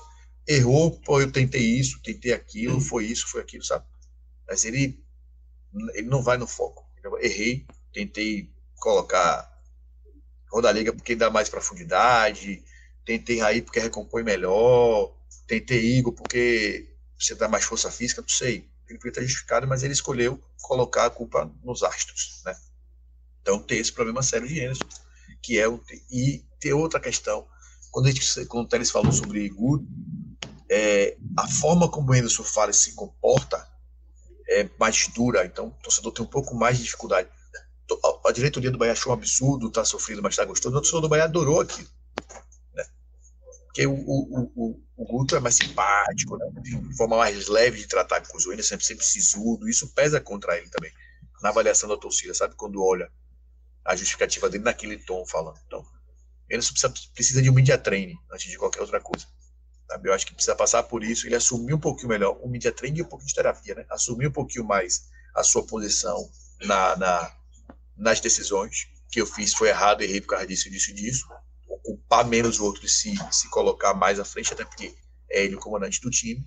[0.47, 3.85] errou, pô, eu tentei isso, tentei aquilo, foi isso, foi aquilo, sabe?
[4.47, 5.03] Mas ele,
[5.93, 6.87] ele não vai no foco.
[7.21, 9.57] Errei, tentei colocar
[10.51, 12.63] Rodaliga porque dá mais profundidade,
[13.07, 15.15] tentei Raí porque recompõe melhor,
[15.47, 18.69] tentei Igor porque você dá mais força física, não sei.
[18.87, 22.53] Ele podia estar justificado, mas ele escolheu colocar a culpa nos astros, né?
[23.41, 24.83] Então tem esse problema sério de Anderson,
[25.41, 27.47] que é o e tem outra questão.
[27.91, 29.81] Quando a gente, quando o Teles falou sobre Igor,
[30.69, 33.65] é, a forma como o Anderson fala e se comporta
[34.49, 37.29] é mais dura, então o torcedor tem um pouco mais de dificuldade.
[38.25, 40.75] A, diretoria do Bahia achou um absurdo, tá sofrendo, mas tá gostoso.
[40.75, 41.87] O torcedor do Bahia adorou aquilo.
[43.77, 46.47] Porque o, o, o, o Guto é mais simpático, né?
[46.63, 49.69] de forma mais leve de tratar com os Wendel, sempre, sempre sisudo.
[49.69, 50.91] Isso pesa contra ele também,
[51.43, 52.55] na avaliação da torcida, sabe?
[52.55, 53.07] Quando olha
[53.85, 55.59] a justificativa dele naquele tom falando.
[55.67, 55.85] Então,
[56.49, 59.27] ele precisa, precisa de um media training antes de qualquer outra coisa.
[59.87, 60.09] Sabe?
[60.09, 62.97] Eu acho que precisa passar por isso, ele assumir um pouquinho melhor o media training
[62.97, 63.85] e um pouquinho de terapia, né?
[63.91, 65.03] Assumir um pouquinho mais
[65.35, 66.27] a sua posição
[66.61, 67.31] na, na,
[67.95, 71.27] nas decisões que eu fiz foi errado, errei por causa disso, disso disso.
[71.67, 74.93] Ocupar menos o outro e se, se colocar mais à frente, até porque
[75.29, 76.45] é ele o comandante do time.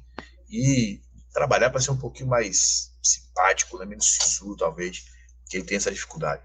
[0.51, 1.01] E
[1.33, 3.85] trabalhar para ser um pouquinho mais simpático, né?
[3.85, 5.05] menos sisudo, talvez,
[5.49, 6.43] que ele tem essa dificuldade.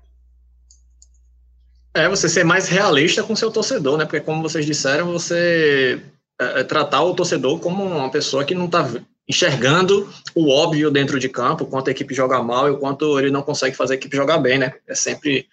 [1.94, 4.04] É, você ser mais realista com seu torcedor, né?
[4.04, 6.02] Porque, como vocês disseram, você
[6.40, 8.86] é, é, tratar o torcedor como uma pessoa que não está
[9.28, 13.32] enxergando o óbvio dentro de campo, quanto a equipe joga mal e o quanto ele
[13.32, 14.74] não consegue fazer a equipe jogar bem, né?
[14.86, 15.48] É sempre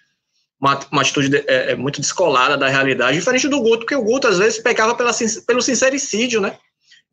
[0.62, 4.04] uma, uma atitude de, é, é, muito descolada da realidade, diferente do Guto, porque o
[4.04, 5.10] Guto às vezes pecava pela,
[5.44, 6.56] pelo sincericídio, né?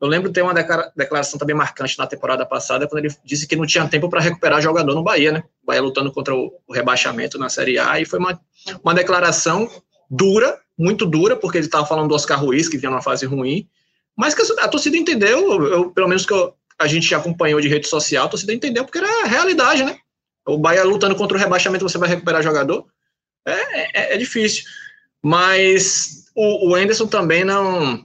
[0.00, 3.56] Eu lembro de ter uma declaração também marcante na temporada passada, quando ele disse que
[3.56, 5.42] não tinha tempo para recuperar jogador no Bahia, né?
[5.62, 8.40] O Bahia lutando contra o, rebaixamento na Série A, e foi uma,
[8.84, 9.68] uma declaração
[10.08, 13.68] dura, muito dura, porque ele estava falando do Oscar Ruiz, que vinha numa fase ruim,
[14.16, 17.88] mas que a, torcida entendeu, eu, pelo menos que eu, a gente acompanhou de rede
[17.88, 19.98] social, a torcida entendeu, porque era a realidade, né?
[20.46, 22.86] O Bahia lutando contra o rebaixamento, você vai recuperar jogador?
[23.52, 24.64] É, é, é difícil.
[25.22, 28.04] Mas o, o Anderson também não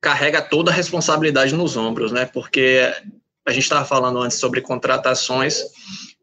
[0.00, 2.26] carrega toda a responsabilidade nos ombros, né?
[2.26, 2.92] Porque
[3.46, 5.62] a gente estava falando antes sobre contratações.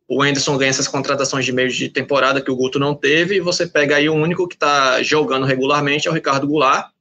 [0.07, 3.39] O Anderson ganha essas contratações de meio de temporada que o Guto não teve, e
[3.39, 6.91] você pega aí o único que está jogando regularmente é o Ricardo Goulart,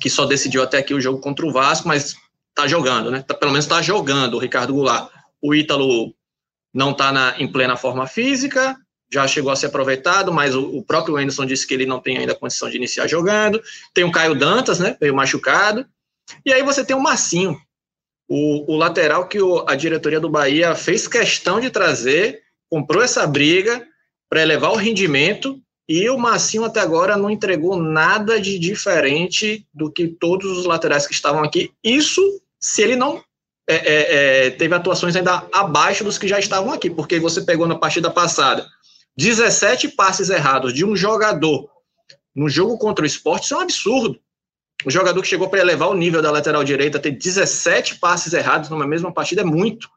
[0.00, 2.14] que só decidiu até aqui o jogo contra o Vasco, mas
[2.54, 3.22] tá jogando, né?
[3.26, 5.10] Tá, pelo menos tá jogando o Ricardo Goulart.
[5.42, 6.14] O Ítalo
[6.72, 8.76] não tá na, em plena forma física,
[9.12, 12.18] já chegou a ser aproveitado, mas o, o, próprio Anderson disse que ele não tem
[12.18, 13.60] ainda condição de iniciar jogando.
[13.92, 14.96] Tem o Caio Dantas, né?
[15.00, 15.84] Veio machucado.
[16.46, 17.60] E aí você tem o Massinho,
[18.28, 23.26] o, o lateral que o, a diretoria do Bahia fez questão de trazer, comprou essa
[23.26, 23.84] briga
[24.28, 29.90] para elevar o rendimento e o Massinho até agora não entregou nada de diferente do
[29.90, 31.72] que todos os laterais que estavam aqui.
[31.82, 32.22] Isso
[32.60, 33.20] se ele não
[33.68, 37.66] é, é, é, teve atuações ainda abaixo dos que já estavam aqui, porque você pegou
[37.66, 38.64] na partida passada
[39.20, 41.70] 17 passes errados de um jogador
[42.34, 44.18] no jogo contra o esporte, isso é um absurdo.
[44.86, 48.70] O jogador que chegou para elevar o nível da lateral direita, ter 17 passes errados
[48.70, 49.90] numa mesma partida é muito.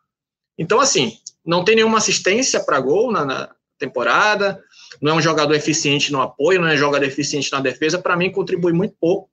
[0.57, 4.61] Então, assim, não tem nenhuma assistência para gol na, na, temporada,
[5.01, 8.15] não é um jogador eficiente no apoio, não é um jogador eficiente na defesa, para
[8.15, 9.29] mim contribui muito pouco.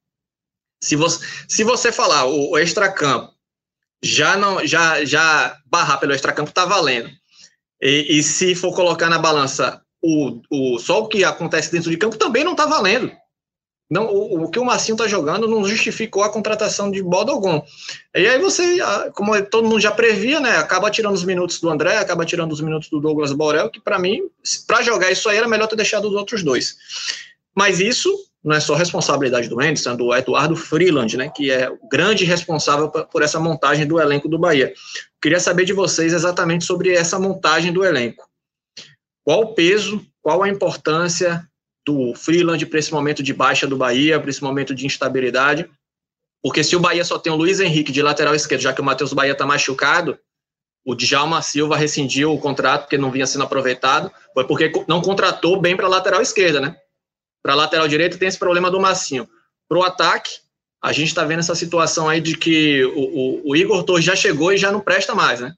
[0.82, 3.32] Se você, se você falar o, o extracampo,
[4.02, 7.10] já não já já barrar pelo extracampo está valendo.
[7.80, 11.96] E, e, se for colocar na balança o, o só o que acontece dentro de
[11.96, 13.10] campo também não está valendo.
[13.90, 17.60] Não, o, o, que o Marcinho está jogando não justificou a contratação de Bodogon.
[18.14, 18.78] E aí você,
[19.14, 22.60] como todo mundo já previa, né, acaba tirando os minutos do André, acaba tirando os
[22.60, 24.22] minutos do Douglas Borel, que para mim,
[24.64, 26.76] para jogar isso aí era melhor ter deixado os outros dois.
[27.52, 28.08] Mas isso
[28.44, 32.24] não é só responsabilidade do Anderson, é do Eduardo Freeland, né, que é o grande
[32.24, 34.72] responsável por essa montagem do elenco do Bahia.
[35.22, 38.28] Queria saber de vocês exatamente sobre essa montagem do elenco.
[39.22, 41.46] Qual o peso, qual a importância
[41.86, 45.68] do Freeland para esse momento de baixa do Bahia, para esse momento de instabilidade?
[46.42, 48.84] Porque se o Bahia só tem o Luiz Henrique de lateral esquerdo, já que o
[48.84, 50.18] Matheus Bahia está machucado,
[50.84, 55.60] o Djalma Silva rescindiu o contrato porque não vinha sendo aproveitado, foi porque não contratou
[55.60, 56.76] bem para a lateral esquerda, né?
[57.42, 59.28] Para a lateral direita tem esse problema do Massinho.
[59.68, 60.40] Para o ataque,
[60.82, 64.16] a gente está vendo essa situação aí de que o, o, o, Igor Torres já
[64.16, 65.54] chegou e já não presta mais, né?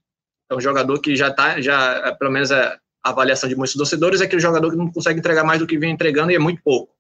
[0.51, 4.21] É um jogador que já está, já, pelo menos é, a avaliação de muitos torcedores
[4.21, 6.39] é que o jogador que não consegue entregar mais do que vem entregando e é
[6.39, 6.93] muito pouco.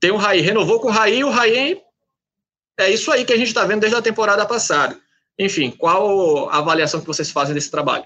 [0.00, 1.80] Tem o Raí, renovou com o Raí e o Raí
[2.78, 4.98] é isso aí que a gente está vendo desde a temporada passada.
[5.38, 8.04] Enfim, qual a avaliação que vocês fazem desse trabalho?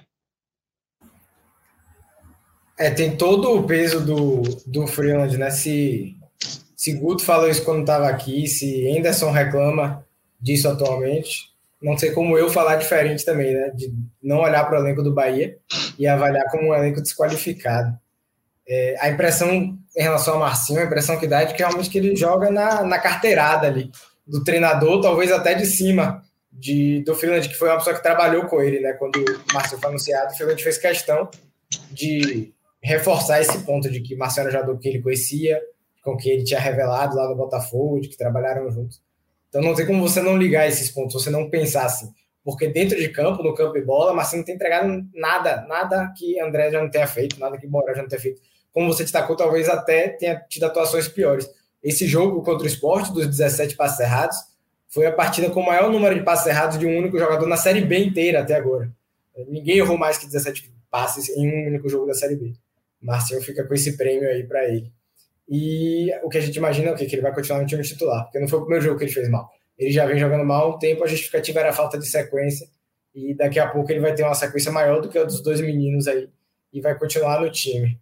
[2.79, 5.51] É, tem todo o peso do, do Freeland, né?
[5.51, 6.16] Se,
[6.77, 10.05] se Guto falou isso quando estava aqui, se Anderson reclama
[10.39, 13.71] disso atualmente, não sei como eu falar diferente também, né?
[13.75, 15.57] De não olhar para o elenco do Bahia
[15.99, 17.97] e avaliar como um elenco desqualificado.
[18.69, 21.89] É, a impressão em relação ao Marcinho, a impressão que dá é de que realmente
[21.89, 23.91] que ele joga na, na carteirada ali,
[24.27, 28.45] do treinador, talvez até de cima de, do Freeland, que foi uma pessoa que trabalhou
[28.47, 28.93] com ele, né?
[28.95, 31.31] Quando o Marcinho foi anunciado, o Freeland fez questão
[31.91, 35.61] de reforçar esse ponto de que Marcelo já do que ele conhecia,
[36.07, 39.03] com que ele tinha revelado lá no Botafogo, de que trabalharam juntos.
[39.49, 42.13] Então não tem como você não ligar esses pontos, você não pensar assim.
[42.45, 46.39] Porque dentro de campo, no campo de bola, Marcelo não tem entregado nada, nada que
[46.41, 48.41] André já não tenha feito, nada que Borja já não tenha feito.
[48.73, 51.51] Como você destacou, talvez até tenha tido atuações piores.
[51.83, 54.37] Esse jogo contra o esporte, dos 17 passes errados,
[54.87, 57.57] foi a partida com o maior número de passes errados de um único jogador na
[57.57, 58.93] Série B inteira até agora.
[59.49, 62.53] Ninguém errou mais que 17 passes em um único jogo da Série B.
[63.03, 64.93] Marcinho fica com esse prêmio aí para ele.
[65.49, 67.07] E o que a gente imagina é o quê?
[67.07, 69.13] que ele vai continuar no time titular, porque não foi o primeiro jogo que ele
[69.13, 69.49] fez mal.
[69.79, 72.67] Ele já vem jogando mal há um tempo, a justificativa era a falta de sequência,
[73.15, 75.61] e daqui a pouco ele vai ter uma sequência maior do que a dos dois
[75.61, 76.29] meninos aí,
[76.73, 77.99] e vai continuar no time.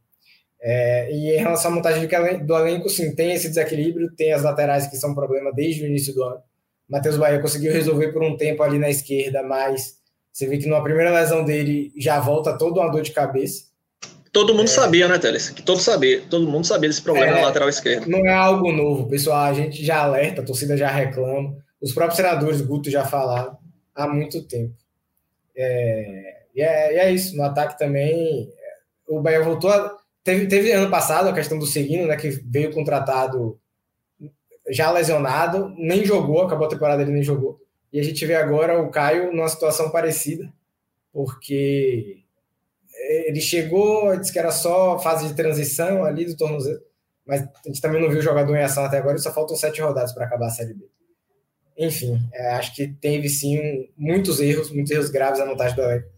[0.67, 2.09] É, e em relação à montagem
[2.47, 5.87] do elenco, sim, tem esse desequilíbrio, tem as laterais que são um problema desde o
[5.87, 6.43] início do ano.
[6.89, 9.99] Matheus Bahia conseguiu resolver por um tempo ali na esquerda, mas
[10.33, 13.65] você vê que numa primeira lesão dele já volta toda uma dor de cabeça.
[14.35, 14.71] Todo mundo é.
[14.71, 15.51] sabia, né, Teles?
[15.51, 18.05] Que todo sabia, todo mundo sabia desse problema é, na lateral esquerda.
[18.09, 19.45] Não é algo novo, pessoal.
[19.45, 23.57] A gente já alerta, a torcida já reclama, os próprios senadores, Guto já falaram
[23.95, 24.75] há muito tempo.
[25.57, 27.37] É, e, é, e é isso.
[27.37, 28.53] No ataque também,
[29.07, 29.71] o Bahia voltou.
[29.71, 33.57] A, teve, teve ano passado a questão do Seguino, né, que veio contratado
[34.69, 37.61] já lesionado, nem jogou, acabou a temporada ele nem jogou.
[37.93, 40.53] E a gente vê agora o Caio numa situação parecida,
[41.13, 42.24] porque
[43.29, 46.81] ele chegou, disse que era só fase de transição ali do tornozelo,
[47.27, 49.81] mas a gente também não viu o jogador em ação até agora, só faltam sete
[49.81, 50.85] rodadas para acabar a Série B.
[51.77, 56.09] Enfim, é, acho que teve sim muitos erros, muitos erros graves na montagem do elenco.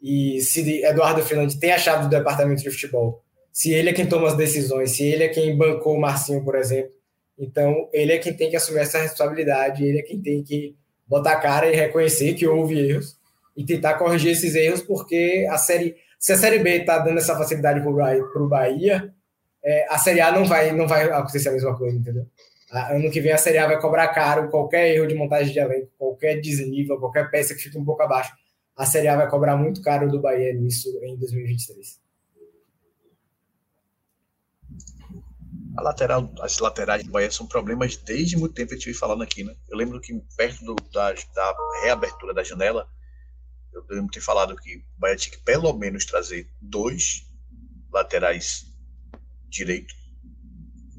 [0.00, 4.06] E se Eduardo Fernandes tem a chave do departamento de futebol, se ele é quem
[4.06, 6.92] toma as decisões, se ele é quem bancou o Marcinho, por exemplo,
[7.38, 10.74] então ele é quem tem que assumir essa responsabilidade, ele é quem tem que
[11.06, 13.18] botar a cara e reconhecer que houve erros
[13.56, 17.36] e tentar corrigir esses erros, porque a série se a Série B está dando essa
[17.36, 19.12] facilidade para o Bahia,
[19.60, 22.24] é, a Série A não vai, não vai acontecer a mesma coisa, entendeu?
[22.70, 25.90] Ano que vem a Série A vai cobrar caro qualquer erro de montagem de elenco,
[25.98, 28.32] qualquer desnível, qualquer peça que fique um pouco abaixo.
[28.76, 32.00] A Série A vai cobrar muito caro do Bahia nisso em 2023.
[35.76, 39.42] A lateral, as laterais do Bahia são problemas desde muito tempo, eu estive falando aqui,
[39.42, 39.56] né?
[39.68, 42.86] Eu lembro que perto do, da, da reabertura da janela,
[43.72, 47.26] eu lembro de ter falado que o Bahia tinha que pelo menos trazer dois
[47.90, 48.66] laterais
[49.48, 49.94] direito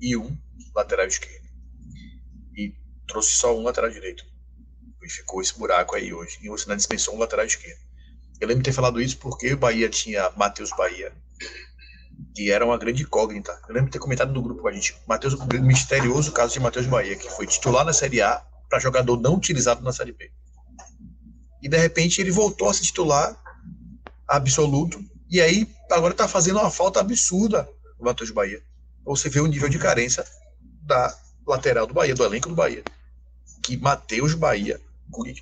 [0.01, 0.37] e um
[0.75, 1.47] lateral esquerdo.
[2.55, 2.75] E
[3.07, 4.25] trouxe só um lateral direito.
[5.01, 6.39] E ficou esse buraco aí hoje.
[6.41, 7.79] E você não dispensou um lateral esquerdo.
[8.39, 11.13] Eu lembro de ter falado isso porque o Bahia tinha Matheus Bahia,
[12.35, 13.51] que era uma grande incógnita.
[13.67, 14.95] Eu lembro de ter comentado no grupo com a gente.
[15.07, 19.35] O misterioso caso de Matheus Bahia, que foi titular na Série A para jogador não
[19.35, 20.31] utilizado na Série B.
[21.63, 23.41] E de repente ele voltou a se titular
[24.27, 25.03] absoluto.
[25.29, 28.61] E aí agora está fazendo uma falta absurda no Matheus Bahia.
[29.05, 30.25] Você vê o nível de carência
[30.81, 32.83] da lateral do Bahia, do elenco do Bahia.
[33.63, 34.79] Que Matheus Bahia,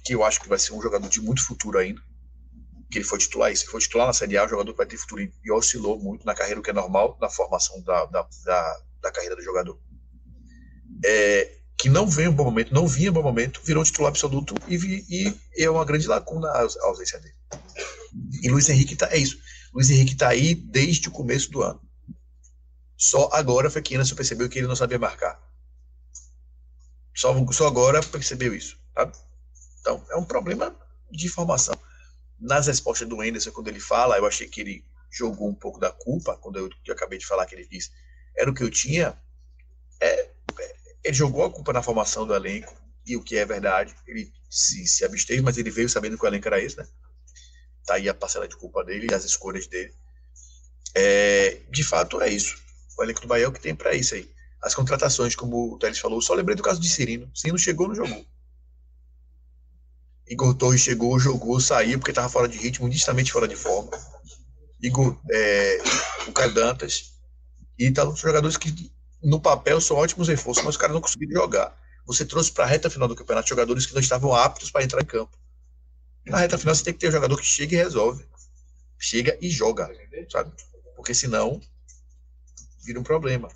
[0.03, 2.01] que eu acho que vai ser um jogador de muito futuro ainda,
[2.91, 5.21] que ele foi titular, se for titular na Série A, o jogador vai ter futuro
[5.21, 9.11] e oscilou muito na carreira, o que é normal na formação da, da, da, da
[9.11, 9.79] carreira do jogador.
[11.03, 14.53] É, que não vem um bom momento, não vinha um bom momento, virou titular absoluto
[14.67, 17.33] e, vi, e é uma grande lacuna a ausência dele.
[18.43, 19.39] E Luiz Henrique tá, é isso.
[19.73, 21.81] Luiz Henrique tá aí desde o começo do ano.
[22.95, 25.41] Só agora foi que Anderson percebeu que ele não sabia marcar.
[27.15, 28.77] Só, só agora percebeu isso.
[28.93, 29.11] Tá?
[29.79, 30.75] Então, é um problema
[31.09, 31.73] de formação.
[32.39, 35.91] Nas respostas do Anderson, quando ele fala, eu achei que ele jogou um pouco da
[35.91, 37.89] culpa, quando eu, eu acabei de falar que ele disse,
[38.37, 39.17] era o que eu tinha.
[41.03, 44.85] Ele jogou a culpa na formação do elenco, e o que é verdade, ele se,
[44.85, 46.87] se absteve, mas ele veio sabendo que o elenco era esse, né?
[47.85, 49.93] Tá aí a parcela de culpa dele e as escolhas dele.
[50.93, 52.57] É, de fato, é isso.
[52.97, 54.29] O elenco do Bahia é o que tem para isso aí.
[54.61, 57.31] As contratações, como o Teles falou, só lembrei do caso de Cirino.
[57.33, 58.25] Cirino chegou, não jogou.
[60.27, 63.91] Igor Torres chegou, jogou, saiu porque estava fora de ritmo, nitidamente fora de forma.
[64.81, 65.77] Igor, é,
[66.27, 67.13] o Caio Dantas.
[67.77, 68.91] E tá, jogadores que
[69.23, 71.77] no papel são ótimos reforços, mas os caras não conseguiram jogar.
[72.05, 75.01] Você trouxe para a reta final do campeonato jogadores que não estavam aptos para entrar
[75.01, 75.37] em campo.
[76.25, 78.25] Na reta final você tem que ter um jogador que chega e resolve.
[78.97, 79.89] Chega e joga,
[80.29, 80.51] sabe?
[80.95, 81.59] Porque senão
[82.83, 83.49] vira um problema.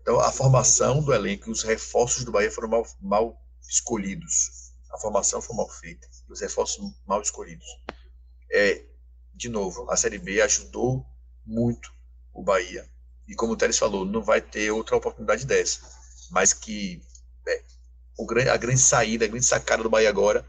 [0.00, 4.72] Então a formação do elenco e os reforços do Bahia foram mal, mal escolhidos.
[4.90, 7.66] A formação foi mal feita, os reforços mal escolhidos.
[8.50, 8.84] É,
[9.34, 11.06] de novo, a Série B ajudou
[11.46, 11.92] muito
[12.32, 12.88] o Bahia.
[13.32, 15.80] E como o Teles falou, não vai ter outra oportunidade dessa.
[16.30, 17.00] Mas que
[17.48, 17.62] é,
[18.18, 20.46] o, a grande saída, a grande sacada do Bahia agora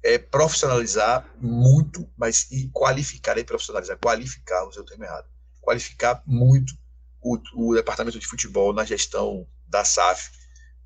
[0.00, 5.28] é profissionalizar muito, mas e qualificar, e profissionalizar, qualificar, usei o termo errado,
[5.60, 6.72] qualificar muito
[7.20, 10.30] o, o departamento de futebol na gestão da SAF,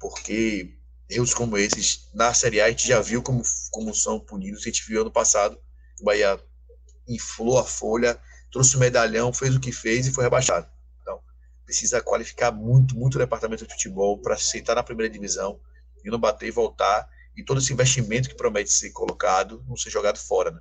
[0.01, 0.79] porque
[1.11, 4.65] erros como esses na Série A a gente já viu como, como são punidos, a
[4.65, 5.59] gente viu ano passado,
[6.01, 6.41] o Bahia
[7.07, 8.19] inflou a folha,
[8.51, 10.73] trouxe o medalhão, fez o que fez e foi rebaixado.
[11.65, 15.59] Precisa qualificar muito, muito o departamento de futebol para sentar na primeira divisão
[16.05, 19.91] e não bater e voltar e todo esse investimento que promete ser colocado não ser
[19.91, 20.61] jogado fora, né?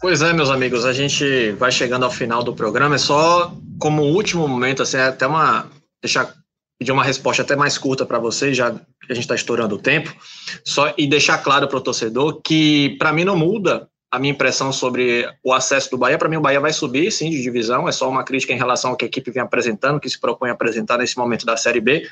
[0.00, 2.96] Pois é, meus amigos, a gente vai chegando ao final do programa.
[2.96, 5.70] É só como último momento, assim, é até uma
[6.02, 6.34] deixar
[6.78, 9.78] pedir uma resposta até mais curta para vocês, já que a gente está estourando o
[9.78, 10.14] tempo,
[10.64, 14.72] só e deixar claro para o torcedor que para mim não muda a minha impressão
[14.72, 16.18] sobre o acesso do Bahia.
[16.18, 17.88] Para mim, o Bahia vai subir, sim, de divisão.
[17.88, 20.50] É só uma crítica em relação ao que a equipe vem apresentando, que se propõe
[20.50, 22.06] a apresentar nesse momento da Série B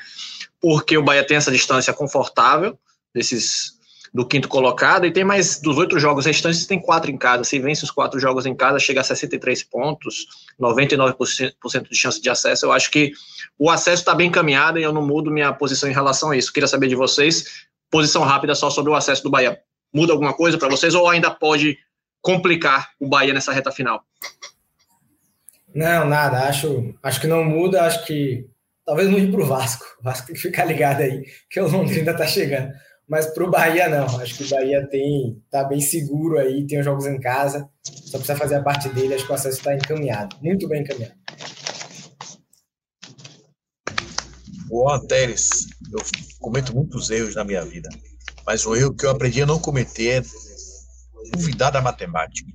[0.63, 2.79] porque o Bahia tem essa distância confortável
[3.13, 3.73] desses
[4.13, 7.43] do quinto colocado e tem mais dos oito jogos restantes, tem quatro em casa.
[7.43, 10.27] Se vence os quatro jogos em casa, chega a 63 pontos,
[10.61, 12.65] 99% de chance de acesso.
[12.65, 13.11] Eu acho que
[13.59, 16.53] o acesso está bem caminhado e eu não mudo minha posição em relação a isso.
[16.53, 19.59] Queria saber de vocês, posição rápida só sobre o acesso do Bahia.
[19.91, 21.77] Muda alguma coisa para vocês ou ainda pode
[22.23, 24.03] complicar o Bahia nessa reta final?
[25.75, 26.47] Não, nada.
[26.47, 27.83] Acho, acho que não muda.
[27.83, 28.49] Acho que
[28.85, 29.85] Talvez mude para o Vasco.
[29.99, 32.73] O Vasco tem que ficar ligado aí, que o Londrina ainda está chegando.
[33.07, 34.05] Mas para o Bahia, não.
[34.19, 37.69] Acho que o Bahia tem tá bem seguro aí, tem os jogos em casa.
[37.83, 39.13] Só precisa fazer a parte dele.
[39.13, 40.35] Acho que o acesso está encaminhado.
[40.41, 41.15] Muito bem encaminhado.
[44.69, 45.99] O Anteres, eu
[46.39, 47.89] cometo muitos erros na minha vida.
[48.45, 50.23] Mas o erro que eu aprendi a não cometer é
[51.31, 52.51] duvidar da matemática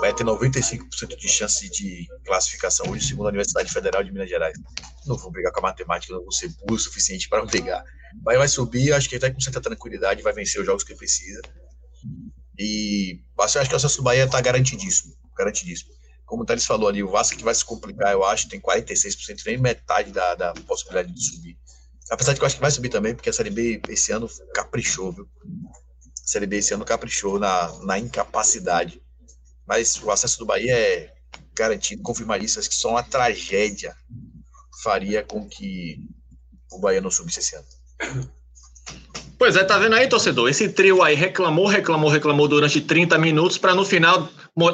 [0.00, 4.56] vai ter 95% de chance de classificação hoje, segundo a Universidade Federal de Minas Gerais.
[5.06, 7.82] Não vou brigar com a matemática, não vou ser burro o suficiente para não pegar.
[8.22, 11.40] Vai, subir, acho que ele vai com certa tranquilidade, vai vencer os jogos que precisa.
[12.58, 15.90] E acho que o acesso do Bahia está garantidíssimo, garantidíssimo.
[16.24, 19.44] Como o Thales falou ali, o Vasco que vai se complicar, eu acho, tem 46%,
[19.46, 21.58] nem metade da, da possibilidade de subir.
[22.10, 24.28] Apesar de que eu acho que vai subir também, porque a Série B esse ano
[24.54, 25.28] caprichou, viu?
[26.28, 29.00] Série B esse ano caprichou na, na incapacidade
[29.68, 31.10] mas o acesso do Bahia é
[31.54, 33.94] garantido, acho que só uma tragédia
[34.82, 35.98] faria com que
[36.72, 37.66] o Bahia não subisse esse ano.
[39.38, 40.48] Pois é, tá vendo aí, torcedor?
[40.48, 44.28] Esse trio aí reclamou, reclamou, reclamou durante 30 minutos para no final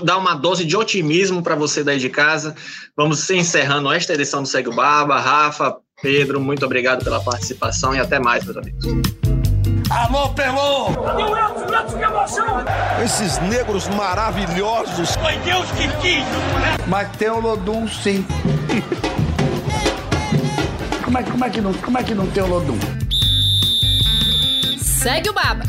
[0.04, 2.54] dar uma dose de otimismo para você daí de casa.
[2.96, 5.20] Vamos encerrando esta edição do Segue o Barba.
[5.20, 9.33] Rafa, Pedro, muito obrigado pela participação e até mais, meus amigos.
[9.94, 10.88] Alô, Pelô!
[10.88, 11.72] Elton?
[11.72, 12.64] Elton, que emoção!
[13.04, 15.14] Esses negros maravilhosos.
[15.14, 16.76] Foi Deus que quis, né?
[16.88, 18.26] Mas tem o Lodum, sim.
[21.04, 22.78] como, é, como, é que não, como é que não tem o Lodum?
[24.78, 25.62] Segue o Baba!